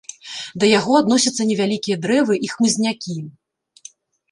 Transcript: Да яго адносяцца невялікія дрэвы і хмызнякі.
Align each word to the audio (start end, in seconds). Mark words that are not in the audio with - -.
Да 0.61 0.69
яго 0.79 0.91
адносяцца 1.01 1.41
невялікія 1.51 1.99
дрэвы 2.07 2.41
і 2.49 2.51
хмызнякі. 2.55 3.19